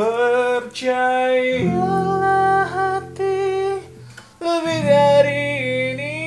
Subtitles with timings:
[0.00, 1.60] Percayalah
[2.72, 3.76] hati
[4.40, 5.44] lebih dari
[5.92, 6.24] ini.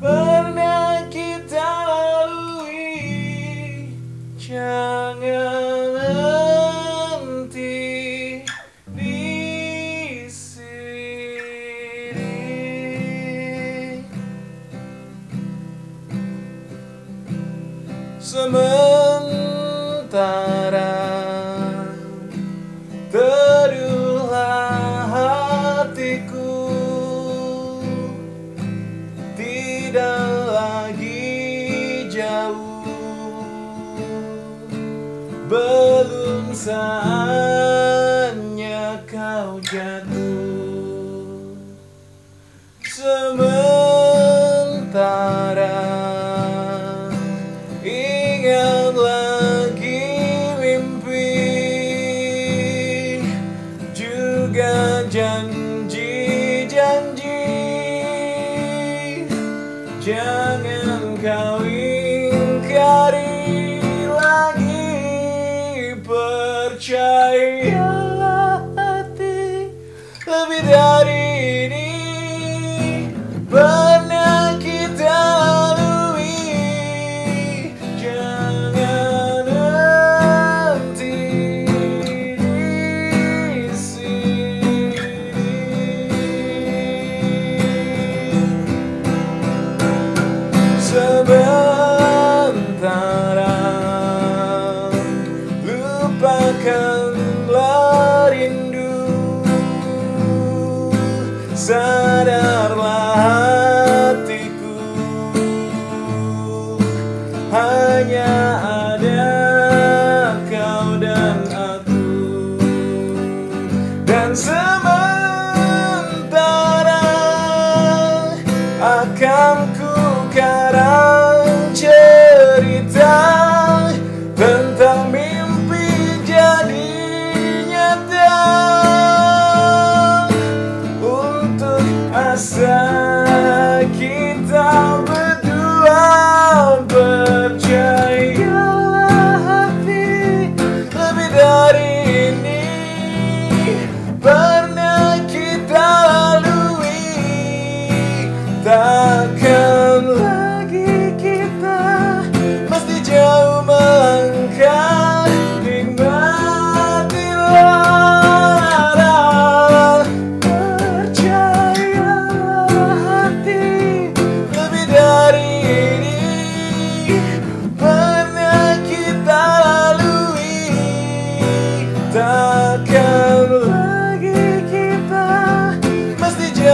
[0.00, 3.12] Pernah kita lalui.
[4.40, 6.00] Jangan
[7.20, 8.40] henti
[8.96, 9.28] di
[10.32, 10.80] sini.
[18.16, 19.68] Sementara
[29.88, 31.32] Tidak lagi
[32.12, 32.84] jauh.
[35.48, 37.40] Belum saatnya
[39.08, 41.56] kau jatuh.
[42.84, 43.48] Sementara
[47.80, 50.04] Ingat lagi
[50.60, 51.32] mimpi.
[53.96, 56.07] Juga janji-janji
[96.18, 97.17] broken.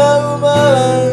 [0.04, 1.03] jauh malam